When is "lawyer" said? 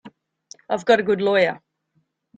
1.21-1.61